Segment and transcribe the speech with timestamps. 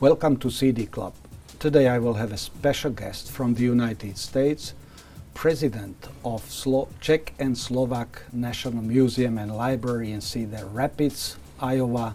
[0.00, 1.12] Welcome to CD Club.
[1.58, 4.74] Today I will have a special guest from the United States,
[5.34, 12.14] President of Slo- Czech and Slovak National Museum and Library in Cedar Rapids, Iowa,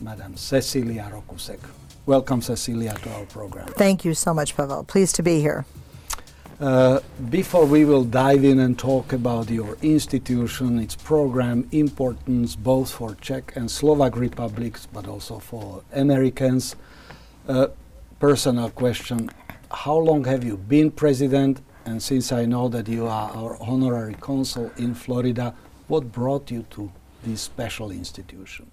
[0.00, 1.60] Madam Cecilia Rokusek.
[2.06, 3.66] Welcome, Cecilia, to our program.
[3.76, 4.82] Thank you so much, Pavel.
[4.84, 5.66] Pleased to be here.
[6.62, 12.88] Uh, before we will dive in and talk about your institution, its program, importance both
[12.88, 16.76] for Czech and Slovak republics, but also for Americans,
[17.48, 17.66] uh,
[18.20, 19.28] personal question
[19.72, 21.60] How long have you been president?
[21.84, 25.56] And since I know that you are our honorary consul in Florida,
[25.88, 26.92] what brought you to
[27.24, 28.70] this special institution?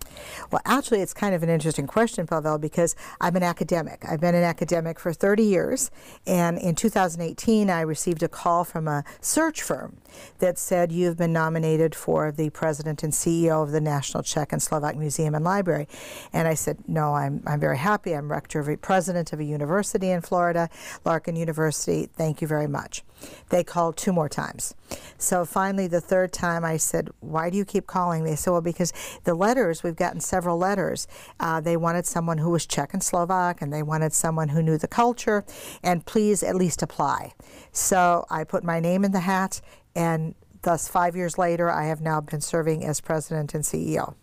[0.52, 4.04] Well, actually, it's kind of an interesting question, Pavel, because I'm an academic.
[4.08, 5.92] I've been an academic for 30 years,
[6.26, 9.98] and in 2018, I received a call from a search firm
[10.40, 14.62] that said, You've been nominated for the president and CEO of the National Czech and
[14.62, 15.88] Slovak Museum and Library.
[16.34, 18.14] And I said, No, I'm, I'm very happy.
[18.14, 20.70] I'm rector of a president of a university in Florida,
[21.06, 22.10] Larkin University.
[22.14, 23.04] Thank you very much.
[23.50, 24.76] They called two more times.
[25.18, 28.24] So finally, the third time, I said, Why do you keep calling?
[28.24, 31.08] They Well, because the letters, we've gotten several letters.
[31.40, 34.78] Uh, they wanted someone who was Czech and Slovak, and they wanted someone who knew
[34.78, 35.46] the culture,
[35.84, 37.34] and please at least apply.
[37.72, 39.62] So I put my name in the hat,
[39.96, 44.16] and thus, five years later, I have now been serving as president and CEO.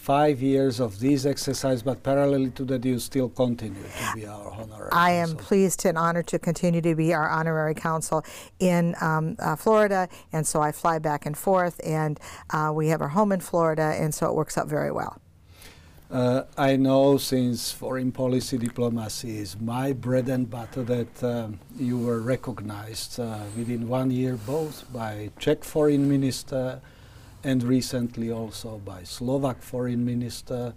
[0.00, 4.50] Five years of this exercise, but parallel to that, you still continue to be our
[4.50, 8.24] honorary I am pleased and honored to continue to be our honorary consul
[8.58, 13.02] in um, uh, Florida, and so I fly back and forth, and uh, we have
[13.02, 15.20] our home in Florida, and so it works out very well.
[16.10, 21.98] Uh, I know since foreign policy diplomacy is my bread and butter that um, you
[21.98, 26.80] were recognized uh, within one year both by Czech foreign minister
[27.42, 30.74] and recently also by Slovak foreign minister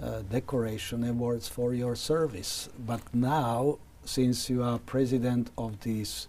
[0.00, 2.68] uh, decoration awards for your service.
[2.78, 6.28] But now, since you are president of this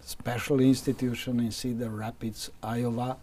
[0.00, 3.16] special institution in Cedar Rapids, Iowa,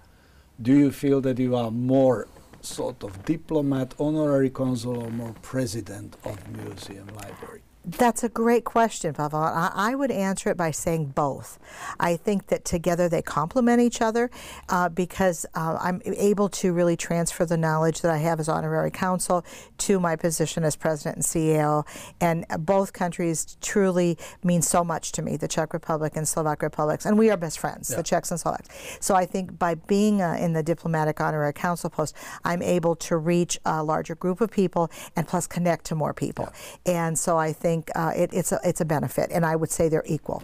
[0.61, 2.27] do you feel that you are more
[2.61, 7.61] sort of diplomat, honorary consul, or more president of museum library?
[7.87, 9.39] That's a great question, Pavel.
[9.39, 11.57] I, I would answer it by saying both.
[12.01, 14.29] I think that together they complement each other
[14.67, 18.91] uh, because uh, I'm able to really transfer the knowledge that I have as honorary
[18.91, 19.45] consul
[19.77, 21.87] to my position as president and CEO.
[22.19, 27.05] And both countries truly mean so much to me, the Czech Republic and Slovak Republics.
[27.05, 27.97] And we are best friends, Yeah.
[27.97, 28.67] the Czechs and Slovaks.
[28.99, 33.15] So I think by being uh, in the diplomatic honorary council post, I'm able to
[33.15, 36.51] reach a larger group of people and plus connect to more people.
[36.85, 39.31] And so I think uh, it, it's, a, it's a benefit.
[39.31, 40.43] And I would say they're equal.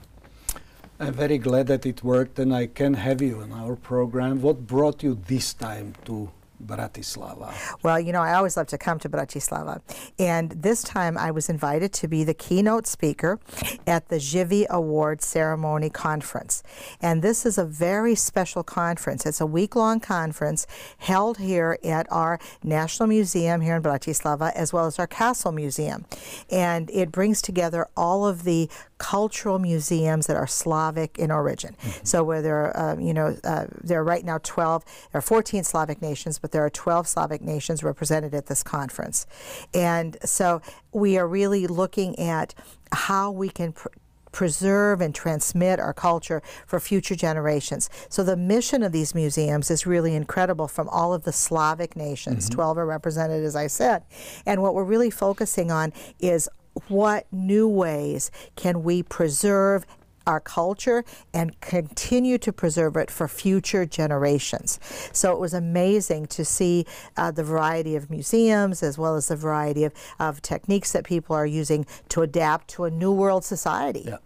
[0.99, 4.41] I'm very glad that it worked and I can have you in our program.
[4.41, 6.29] What brought you this time to
[6.63, 7.53] Bratislava?
[7.83, 9.81] Well, you know, I always love to come to Bratislava.
[10.17, 13.39] And this time I was invited to be the keynote speaker
[13.85, 16.63] at the Živa Award Ceremony Conference.
[17.01, 19.25] And this is a very special conference.
[19.25, 20.65] It's a week long conference
[20.97, 26.05] held here at our National Museum here in Bratislava, as well as our Castle Museum.
[26.49, 28.69] And it brings together all of the
[29.03, 31.75] cultural museums that are Slavic in origin.
[32.03, 35.21] So where there are, uh, you know, uh, there are right now 12, there are
[35.21, 39.25] 14 Slavic nations, but there are 12 Slavic nations represented at this conference.
[39.73, 40.61] And so
[40.93, 42.55] we are really looking at
[42.93, 43.89] how we can pr-
[44.31, 47.89] preserve and transmit our culture for future generations.
[48.07, 52.47] So the mission of these museums is really incredible from all of the Slavic nations.
[52.49, 54.03] 12 are represented, as I said.
[54.45, 55.91] And what we're really focusing on
[56.21, 56.47] is
[56.87, 59.85] what new ways can we preserve
[60.25, 61.03] our culture
[61.33, 64.79] and continue to preserve it for future generations.
[65.11, 66.85] So it was amazing to see
[67.17, 71.35] uh, the variety of museums as well as the variety of, of techniques that people
[71.35, 74.03] are using to adapt to a new world society.
[74.07, 74.17] Yeah.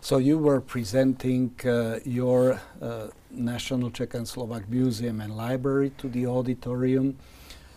[0.00, 6.08] So you were presenting uh, your uh, National Czech and Slovak Museum and Library to
[6.08, 7.16] the auditorium.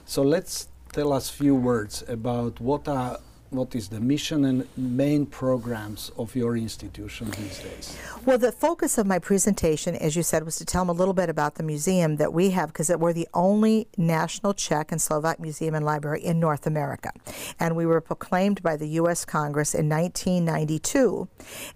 [0.05, 3.17] So let's tell us few words about what are
[3.49, 7.97] what is the mission and main programs of your institution these days?
[8.25, 11.13] Well, the focus of my presentation, as you said, was to tell them a little
[11.13, 15.39] bit about the museum that we have because we're the only national Czech and Slovak
[15.39, 17.11] museum and library in North America.
[17.59, 19.23] And we were proclaimed by the U.S.
[19.23, 21.27] Congress in 1992.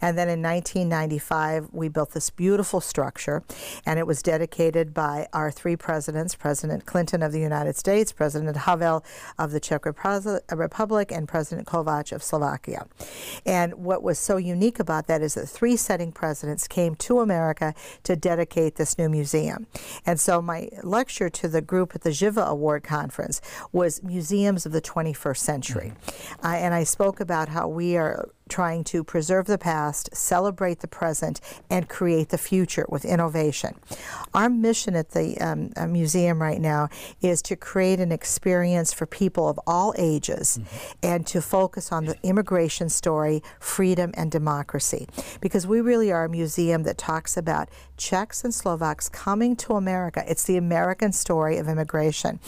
[0.01, 3.43] And then in 1995, we built this beautiful structure,
[3.85, 8.57] and it was dedicated by our three presidents President Clinton of the United States, President
[8.57, 9.05] Havel
[9.37, 12.87] of the Czech Republic, and President President Kovac of Slovakia.
[13.45, 17.73] And what was so unique about that is that three setting presidents came to America
[18.03, 19.67] to dedicate this new museum.
[20.05, 23.41] And so my lecture to the group at the Živa Award Conference
[23.71, 25.93] was Museums of the 21st Century.
[25.93, 26.45] Mm-hmm.
[26.45, 30.87] Uh, and I spoke about how we are trying to preserve the past, celebrate the
[30.87, 31.39] present,
[31.69, 33.73] and create the future with innovation.
[34.33, 36.89] Our mission at the um, uh, museum right now
[37.21, 40.97] is to create an experience for people of all ages mm-hmm.
[41.01, 45.07] and to focus on the immigration story, freedom, and democracy.
[45.39, 50.23] Because we really are a museum that talks about Czechs and Slovaks coming to America.
[50.27, 52.39] It's the American story of immigration.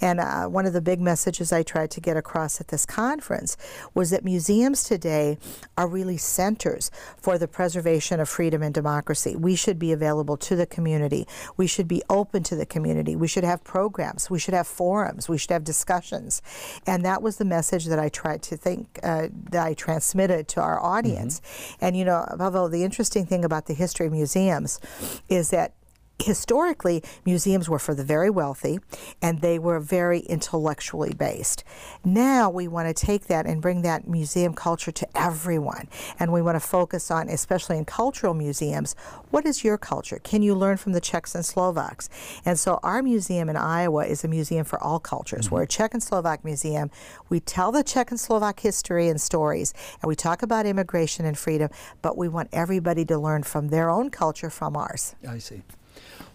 [0.00, 3.56] And uh, one of the big messages I tried to get across at this conference
[3.94, 5.38] was that museums today
[5.76, 9.36] are really centers for the preservation of freedom and democracy.
[9.36, 11.26] We should be available to the community.
[11.56, 13.16] We should be open to the community.
[13.16, 14.30] We should have programs.
[14.30, 15.28] We should have forums.
[15.28, 16.42] We should have discussions.
[16.86, 20.60] And that was the message that I tried to think uh, that I transmitted to
[20.60, 21.40] our audience.
[21.40, 21.84] Mm-hmm.
[21.84, 24.80] And you know, Pavel, the interesting thing about the history of museums
[25.28, 25.74] is that
[26.22, 28.78] historically, museums were for the very wealthy
[29.22, 31.64] and they were very intellectually based.
[32.04, 35.88] Now we want to take that and bring that museum culture to everyone.
[36.18, 38.94] And we want to focus on, especially in cultural museums,
[39.30, 40.18] what is your culture?
[40.22, 42.08] Can you learn from the Czechs and Slovaks?
[42.44, 45.46] And so our museum in Iowa is a museum for all cultures.
[45.46, 45.54] Mm-hmm.
[45.54, 46.90] We're a Czech and Slovak museum.
[47.28, 51.38] We tell the Czech and Slovak history and stories, and we talk about immigration and
[51.38, 51.70] freedom,
[52.02, 55.14] but we want everybody to learn from their own culture from ours.
[55.26, 55.62] I see.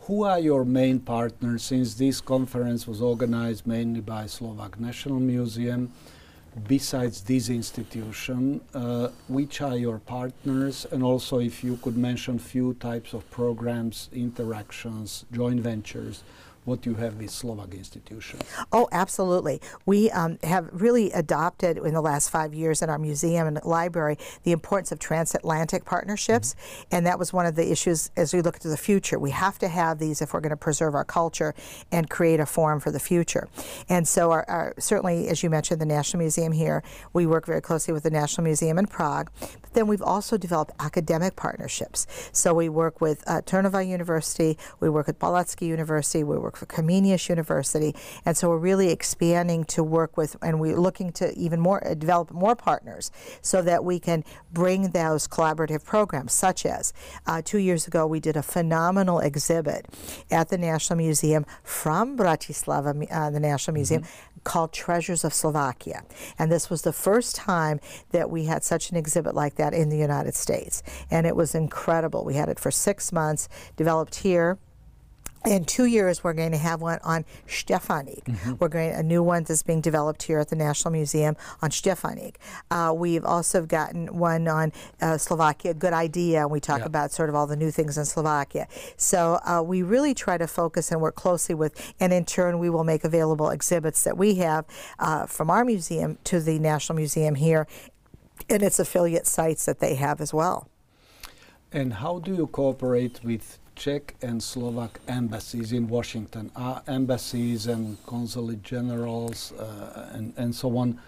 [0.08, 5.94] Who are your main partners since this conference was organized mainly by Slovak National Museum?
[6.68, 10.86] Besides this institution, uh, which are your partners?
[10.92, 16.24] And also, if you could mention few types of programs, interactions, joint ventures
[16.66, 18.44] what do you have with Slovak institutions.
[18.72, 19.62] Oh, absolutely.
[19.86, 24.18] We um, have really adopted in the last five years in our museum and library
[24.44, 26.96] the importance of transatlantic partnerships, mm-hmm.
[26.96, 29.20] and that was one of the issues as we look to the future.
[29.20, 31.54] We have to have these if we're going to preserve our culture
[31.92, 33.48] and create a forum for the future.
[33.90, 37.62] And so, our, our, certainly, as you mentioned, the National Museum here, we work very
[37.62, 39.30] closely with the National Museum in Prague.
[39.62, 42.08] But then we've also developed academic partnerships.
[42.32, 46.58] So we work with uh, Trnava University, we work with Palacký University, we work work
[46.58, 47.96] for Comenius University,
[48.26, 51.94] and so we're really expanding to work with, and we're looking to even more uh,
[51.94, 53.12] develop more partners
[53.42, 56.94] so that we can bring those collaborative programs, such as
[57.26, 59.86] uh, two years ago we did a phenomenal exhibit
[60.32, 64.04] at the National Museum from Bratislava, uh, the National Museum.
[64.04, 66.04] Mm-hmm called Treasures of Slovakia.
[66.38, 67.80] And this was the first time
[68.12, 70.84] that we had such an exhibit like that in the United States.
[71.10, 72.26] And it was incredible.
[72.26, 73.48] We had it for six months,
[73.78, 74.58] developed here
[75.46, 78.26] in two years, we're going to have one on Stefanik.
[78.26, 78.54] Mm-hmm.
[78.60, 82.40] We're going a new one that's being developed here at the National Museum on Stefanik.
[82.72, 85.74] Uh, we've also gotten one on uh, Slovakia.
[85.74, 86.48] Good idea.
[86.48, 86.86] We talk yeah.
[86.86, 88.68] about sort of all the new things in Slovakia.
[88.98, 92.70] So uh, we really try to focus and work closely with, and in turn, we
[92.70, 94.66] will make available exhibits that we have
[95.00, 97.68] uh, from our museum to the National Museum here,
[98.50, 100.68] and its affiliate sites that they have as well.
[101.72, 107.98] And how do you cooperate with Czech and Slovak embassies in Washington, are embassies and
[108.06, 111.00] consulate generals uh, and, and so on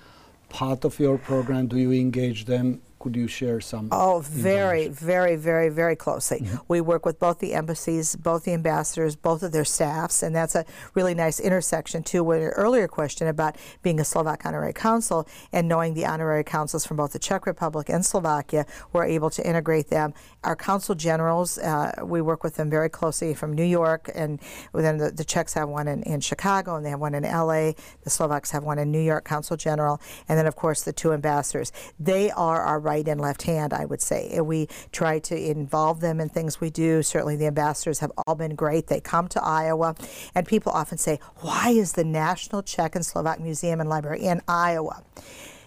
[0.50, 1.68] part of your program?
[1.68, 3.88] Do you engage them could you share some?
[3.92, 6.40] Oh, very, very, very, very closely.
[6.40, 6.56] Mm-hmm.
[6.68, 10.56] We work with both the embassies, both the ambassadors, both of their staffs, and that's
[10.56, 10.66] a
[10.96, 15.68] really nice intersection too with your earlier question about being a Slovak honorary consul and
[15.68, 18.66] knowing the honorary consuls from both the Czech Republic and Slovakia.
[18.92, 20.16] We're able to integrate them.
[20.44, 24.40] Our consul generals, uh, we work with them very closely from New York, and
[24.74, 27.74] then the, the Czechs have one in, in Chicago, and they have one in LA.
[28.02, 31.14] The Slovaks have one in New York, consul general, and then of course the two
[31.14, 31.72] ambassadors.
[32.00, 34.30] They are our right right and left hand, I would say.
[34.34, 37.04] And we try to involve them in things we do.
[37.04, 38.88] Certainly, the ambassadors have all been great.
[38.88, 39.96] They come to Iowa,
[40.34, 44.42] and people often say, Why is the National Czech and Slovak Museum and Library in
[44.48, 45.04] Iowa?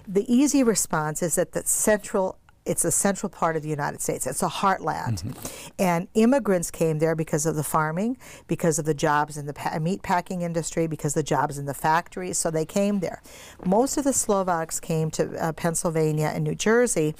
[0.07, 4.27] The easy response is that the central it's a central part of the United States.
[4.27, 5.25] It's a heartland.
[5.25, 5.73] Mm-hmm.
[5.79, 9.79] And immigrants came there because of the farming, because of the jobs in the pa-
[9.81, 12.37] meat packing industry, because of the jobs in the factories.
[12.37, 13.23] So they came there.
[13.65, 17.15] Most of the Slovaks came to uh, Pennsylvania and New Jersey,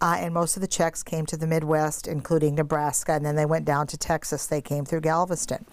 [0.00, 3.46] uh, and most of the Czechs came to the Midwest, including Nebraska, and then they
[3.46, 4.46] went down to Texas.
[4.46, 5.66] They came through Galveston.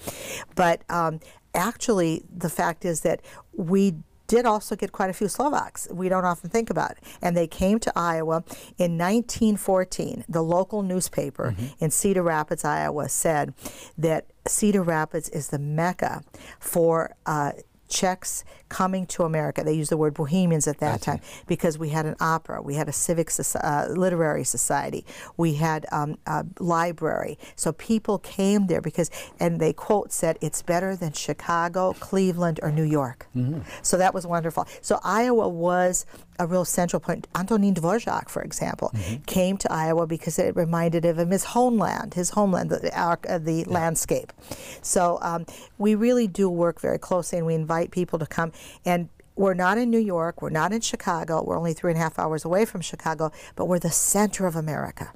[0.56, 1.22] But um,
[1.56, 3.22] actually, the fact is that
[3.54, 3.96] we
[4.32, 5.90] did also get quite a few Slovaks.
[5.92, 7.00] We don't often think about it.
[7.22, 8.46] And they came to Iowa
[8.78, 10.24] in 1914.
[10.30, 11.84] The local newspaper mm-hmm.
[11.84, 13.54] in Cedar Rapids, Iowa, said
[13.98, 16.24] that Cedar Rapids is the mecca
[16.62, 17.52] for uh,
[17.92, 19.64] Czechs coming to America.
[19.64, 22.88] They used the word Bohemians at that time because we had an opera, we had
[22.88, 23.30] a civic
[23.62, 25.06] uh, literary society,
[25.38, 27.38] we had um, a library.
[27.56, 32.72] So people came there because, and they quote said, "It's better than Chicago, Cleveland, or
[32.72, 33.60] New York." Mm-hmm.
[33.82, 34.66] So that was wonderful.
[34.82, 36.06] So Iowa was
[36.42, 37.28] a real central point.
[37.36, 39.24] Antonin Dvorak, for example, mm-hmm.
[39.24, 43.54] came to Iowa because it reminded him of his homeland, his homeland, the, uh, the
[43.54, 43.64] yeah.
[43.68, 44.34] landscape.
[44.82, 45.46] So um,
[45.78, 48.52] we really do work very closely, and we invite people to come.
[48.84, 52.04] And we're not in New York, we're not in Chicago, we're only three and a
[52.04, 55.14] half hours away from Chicago, but we're the center of America.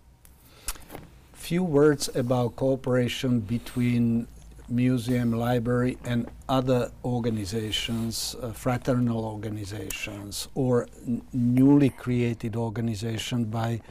[1.34, 4.28] Few words about cooperation between
[4.70, 10.88] museum, library, and other organizations, uh, fraternal organizations, or
[11.34, 13.82] newly created organizations by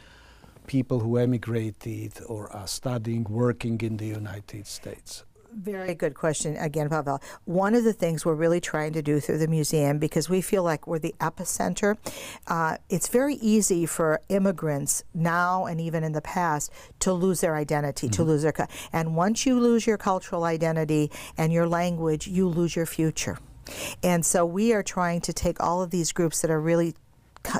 [0.67, 5.24] people who emigrated or are studying, working in the United States?
[5.57, 7.21] Very good question again, Pavel.
[7.45, 10.63] One of the things we're really trying to do through the museum, because we feel
[10.63, 11.95] like we're the epicenter,
[12.47, 17.55] uh, it's very easy for immigrants now and even in the past to lose their
[17.55, 18.15] identity, mm-hmm.
[18.15, 18.53] to lose their.
[18.91, 23.37] And once you lose your cultural identity and your language, you lose your future.
[24.03, 26.95] And so we are trying to take all of these groups that are really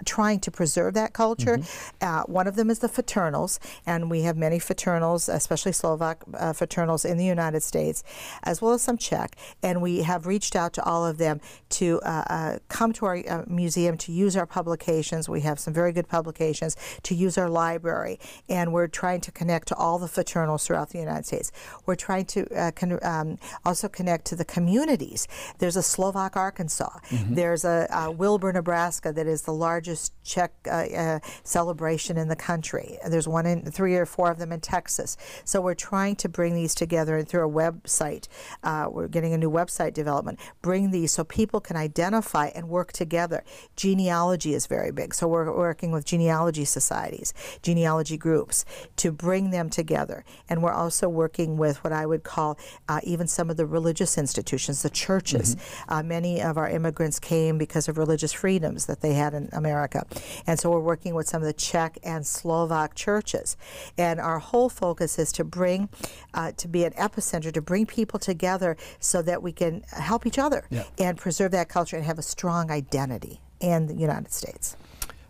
[0.05, 1.57] trying to preserve that culture.
[1.57, 2.05] Mm-hmm.
[2.05, 6.53] Uh, one of them is the fraternals, and we have many fraternals, especially Slovak uh,
[6.53, 8.03] fraternals in the United States,
[8.43, 9.35] as well as some Czech.
[9.63, 13.17] And we have reached out to all of them to uh, uh come to our
[13.27, 15.29] uh, museum to use our publications.
[15.29, 19.67] We have some very good publications to use our library, and we're trying to connect
[19.69, 21.51] to all the fraternals throughout the United States.
[21.85, 25.27] We're trying to uh, con- um, also connect to the communities.
[25.59, 26.99] There's a Slovak Arkansas.
[27.09, 27.35] Mm-hmm.
[27.35, 32.29] There's a, a Wilbur, Nebraska, that is the largest largest Czech uh, uh, celebration in
[32.29, 32.97] the country.
[33.07, 35.17] There's one in three or four of them in Texas.
[35.43, 38.29] So we're trying to bring these together and through a website.
[38.63, 40.39] Uh, we're getting a new website development.
[40.61, 43.43] Bring these so people can identify and work together.
[43.75, 45.13] Genealogy is very big.
[45.13, 48.63] So we're working with genealogy societies, genealogy groups
[48.95, 50.23] to bring them together.
[50.49, 54.17] And we're also working with what I would call uh, even some of the religious
[54.17, 55.55] institutions, the churches.
[55.55, 55.93] Mm-hmm.
[55.93, 60.05] Uh, many of our immigrants came because of religious freedoms that they had in America.
[60.47, 63.57] And so we're working with some of the Czech and Slovak churches.
[63.97, 65.89] And our whole focus is to bring,
[66.33, 70.37] uh, to be an epicenter, to bring people together so that we can help each
[70.37, 70.83] other yeah.
[70.99, 74.77] and preserve that culture and have a strong identity in the United States.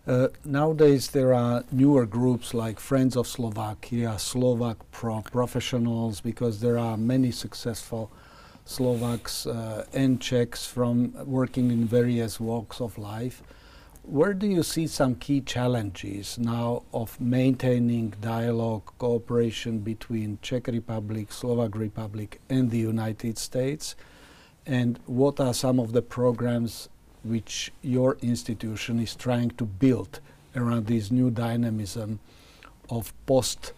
[0.06, 6.78] Uh, nowadays, there are newer groups like Friends of Slovakia, Slovak pro professionals, because there
[6.78, 8.06] are many successful
[8.66, 13.42] Slovaks uh, and Czechs from working in various walks of life.
[14.08, 21.32] Where do you see some key challenges now of maintaining dialogue, cooperation between Czech Republic,
[21.32, 23.96] Slovak Republic, and the United States?
[24.64, 26.88] And what are some of the programs
[27.24, 30.20] which your institution is trying to build
[30.54, 32.20] around this new dynamism
[32.88, 33.72] of post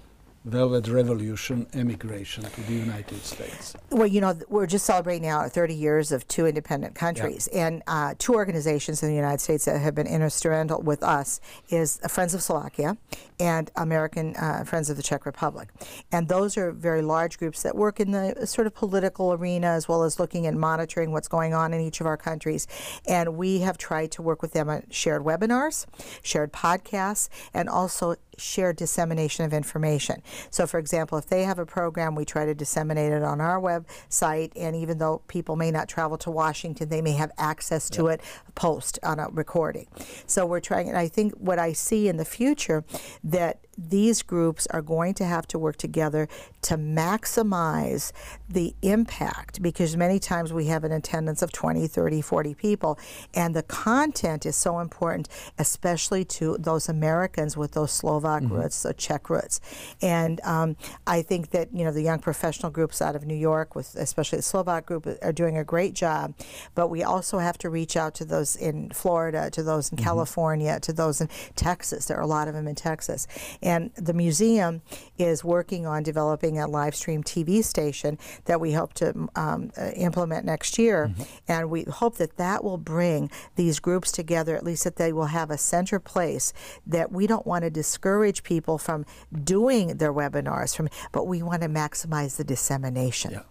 [0.49, 3.76] Velvet Revolution emigration to the United States?
[3.90, 7.67] Well, you know, we're just celebrating now 30 years of two independent countries, yeah.
[7.67, 12.00] and uh, two organizations in the United States that have been instrumental with us is
[12.09, 12.97] Friends of Slovakia
[13.38, 15.69] and American uh, Friends of the Czech Republic,
[16.11, 19.87] and those are very large groups that work in the sort of political arena as
[19.87, 22.67] well as looking and monitoring what's going on in each of our countries,
[23.07, 25.85] and we have tried to work with them on shared webinars,
[26.23, 30.23] shared podcasts, and also shared dissemination of information.
[30.50, 33.61] So, for example, if they have a program, we try to disseminate it on our
[33.61, 34.52] website.
[34.57, 38.21] And even though people may not travel to Washington, they may have access to it
[38.54, 39.87] post on a recording.
[40.26, 42.85] So, we're trying, and I think what I see in the future
[43.25, 46.29] that these groups are going to have to work together
[46.63, 48.13] to maximize
[48.49, 52.99] the impact because many times we have an attendance of 20, 30, 40 people,
[53.35, 58.55] and the content is so important, especially to those Americans with those Slovak mm-hmm.
[58.55, 59.61] roots, the Czech roots.
[60.03, 63.77] And um, I think that you know the young professional groups out of New York,
[63.77, 66.35] with especially the Slovak group, are doing a great job.
[66.75, 70.05] But we also have to reach out to those in Florida, to those in mm-hmm.
[70.05, 72.07] California, to those in Texas.
[72.07, 73.29] There are a lot of them in Texas.
[73.63, 74.81] And the museum
[75.19, 79.91] is working on developing a live stream TV station that we hope to um, uh,
[79.91, 81.09] implement next year.
[81.09, 81.23] Mm-hmm.
[81.49, 85.27] And we hope that that will bring these groups together, at least that they will
[85.27, 86.53] have a center place
[86.87, 89.05] that we don't want to discourage people from
[89.45, 93.33] doing their webinars, from, but we want to maximize the dissemination.
[93.33, 93.43] Yeah.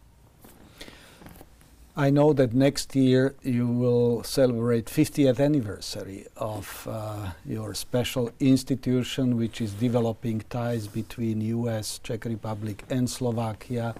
[2.00, 9.36] I know that next year you will celebrate 50th anniversary of uh, your special institution,
[9.36, 13.96] which is developing ties between U.S., Czech Republic, and Slovakia.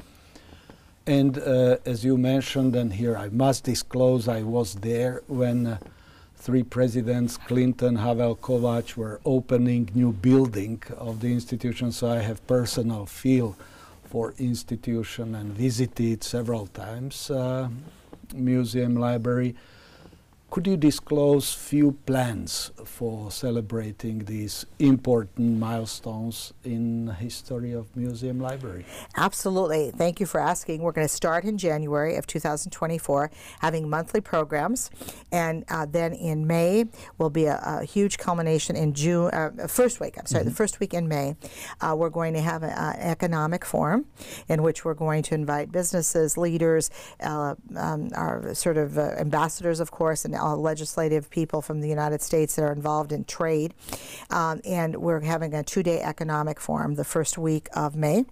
[1.08, 5.78] And uh, as you mentioned, and here I must disclose, I was there when uh,
[6.36, 11.92] three presidents, Clinton, Havel, Kovac, were opening new building of the institution.
[11.92, 13.56] So I have personal feel
[14.08, 17.70] for institution and visited several times uh,
[18.34, 19.56] museum library.
[20.50, 28.86] Could you disclose few plans for celebrating these important milestones in history of museum library?
[29.18, 29.92] Absolutely.
[29.92, 30.82] Thank you for asking.
[30.82, 34.90] We're going to start in January of 2024, having monthly programs,
[35.34, 36.86] and uh, then in May
[37.18, 39.30] will be a, a huge culmination in June.
[39.34, 40.50] Uh, first week, I'm sorry, mm-hmm.
[40.50, 41.36] the first week in May,
[41.82, 44.06] uh, we're going to have an economic forum
[44.48, 46.90] in which we're going to invite businesses, leaders,
[47.20, 52.22] uh, um, our sort of uh, ambassadors, of course, and legislative people from the United
[52.22, 53.74] States that are involved in trade.
[54.30, 58.26] Um, and we're having a two day economic forum the first week of May.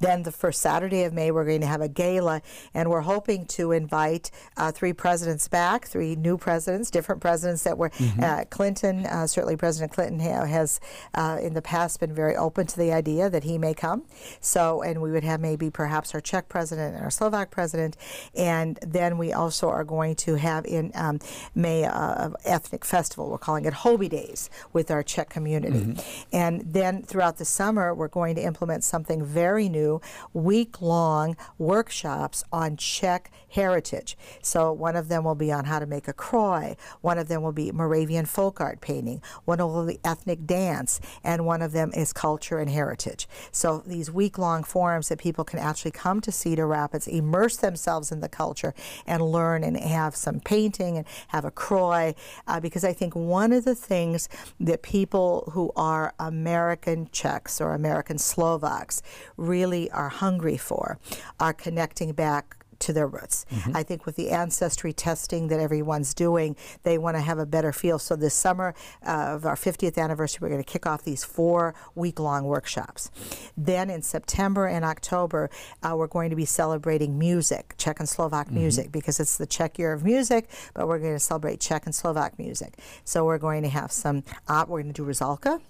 [0.00, 2.42] Then the first Saturday of May, we're going to have a gala,
[2.72, 7.78] and we're hoping to invite uh, three presidents back, three new presidents, different presidents that
[7.78, 8.22] were mm-hmm.
[8.22, 9.06] uh, Clinton.
[9.06, 10.80] Uh, certainly, President Clinton ha- has
[11.14, 14.04] uh, in the past been very open to the idea that he may come.
[14.40, 17.96] So, and we would have maybe perhaps our Czech president and our Slovak president,
[18.34, 21.18] and then we also are going to have in um,
[21.54, 23.30] May uh, an ethnic festival.
[23.30, 26.26] We're calling it Houby Days with our Czech community, mm-hmm.
[26.32, 30.00] and then throughout the summer, we're going to implement something very very new
[30.32, 34.16] week long workshops on Czech heritage.
[34.40, 37.42] So, one of them will be on how to make a kroj, one of them
[37.42, 41.92] will be Moravian folk art painting, one will be ethnic dance, and one of them
[41.94, 43.28] is culture and heritage.
[43.52, 48.10] So, these week long forums that people can actually come to Cedar Rapids, immerse themselves
[48.10, 48.72] in the culture,
[49.06, 52.14] and learn and have some painting and have a kroj.
[52.46, 57.74] Uh, because I think one of the things that people who are American Czechs or
[57.74, 59.02] American Slovaks
[59.36, 60.98] really are hungry for
[61.40, 63.46] are connecting back to their roots.
[63.50, 63.76] Mm-hmm.
[63.76, 67.72] I think with the ancestry testing that everyone's doing, they want to have a better
[67.72, 67.98] feel.
[67.98, 68.74] So this summer
[69.06, 73.10] uh, of our 50th anniversary, we're going to kick off these four week-long workshops.
[73.56, 75.50] Then in September and October,
[75.82, 78.56] uh, we're going to be celebrating music, Czech and Slovak mm-hmm.
[78.56, 81.94] music, because it's the Czech year of music, but we're going to celebrate Czech and
[81.94, 82.78] Slovak music.
[83.04, 85.60] So we're going to have some, uh, we're going to do Rusalka,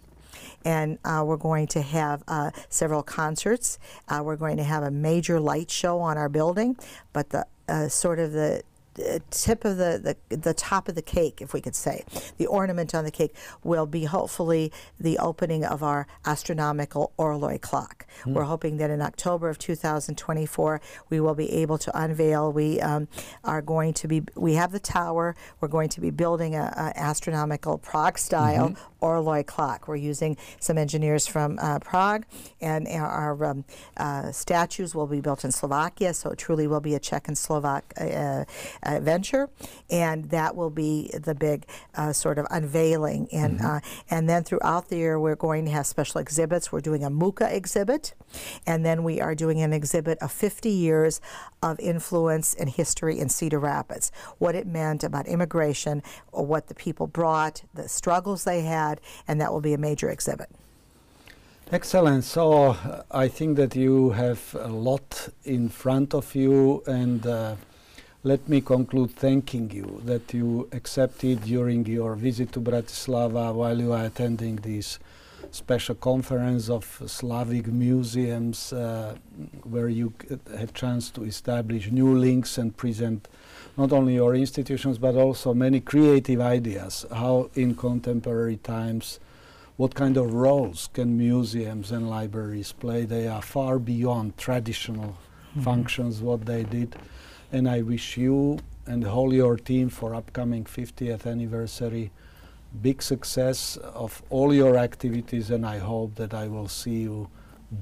[0.64, 3.78] and uh, we're going to have uh, several concerts.
[4.08, 6.76] Uh, we're going to have a major light show on our building,
[7.12, 8.62] but the uh, sort of the
[9.30, 12.04] tip of the, the, the top of the cake, if we could say,
[12.36, 18.06] the ornament on the cake will be hopefully the opening of our astronomical Orloj clock.
[18.24, 18.34] Mm.
[18.34, 20.80] We're hoping that in October of 2024
[21.10, 22.52] we will be able to unveil.
[22.52, 23.08] We um,
[23.42, 25.34] are going to be we have the tower.
[25.60, 28.93] We're going to be building an astronomical Prague style mm-hmm.
[29.04, 29.88] Orloj clock.
[29.88, 32.24] We're using some engineers from uh, Prague,
[32.60, 33.64] and our um,
[33.96, 36.14] uh, statues will be built in Slovakia.
[36.14, 37.84] So it truly will be a Czech and Slovak.
[38.00, 38.44] Uh,
[38.82, 39.48] uh, venture,
[39.90, 43.28] and that will be the big uh, sort of unveiling.
[43.32, 43.76] And mm-hmm.
[43.76, 46.72] uh, and then throughout the year, we're going to have special exhibits.
[46.72, 48.14] We're doing a Mucha exhibit,
[48.66, 51.20] and then we are doing an exhibit of 50 years
[51.62, 56.74] of influence and history in Cedar Rapids, what it meant about immigration, or what the
[56.74, 58.93] people brought, the struggles they had,
[59.28, 60.48] and that will be a major exhibit.
[61.72, 62.24] Excellent.
[62.24, 67.56] So uh, I think that you have a lot in front of you, and uh,
[68.22, 73.92] let me conclude thanking you that you accepted during your visit to Bratislava while you
[73.92, 74.98] are attending this
[75.50, 79.14] special conference of Slavic museums uh,
[79.62, 80.12] where you
[80.56, 83.28] had chance to establish new links and present
[83.76, 87.04] not only your institutions but also many creative ideas.
[87.12, 89.20] How in contemporary times
[89.76, 93.04] what kind of roles can museums and libraries play?
[93.04, 95.16] They are far beyond traditional
[95.50, 95.62] mm-hmm.
[95.62, 96.96] functions what they did.
[97.50, 102.10] And I wish you and the whole your team for upcoming 50th anniversary
[102.82, 107.28] big success of all your activities and I hope that I will see you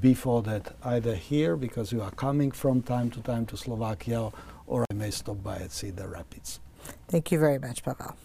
[0.01, 4.31] before that either here because you are coming from time to time to Slovakia
[4.73, 6.59] or I may stop by at Cedar Rapids.
[7.07, 8.17] Thank you very much, Pavel.